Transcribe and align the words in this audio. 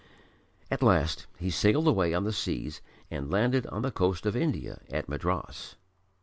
At 0.71 0.81
last 0.81 1.27
he 1.37 1.51
sailed 1.51 1.87
away 1.87 2.11
on 2.15 2.23
the 2.23 2.33
seas 2.33 2.81
and 3.11 3.29
landed 3.29 3.67
on 3.67 3.83
the 3.83 3.91
coast 3.91 4.25
of 4.25 4.35
India 4.35 4.81
at 4.89 5.07
Madras. 5.07 5.75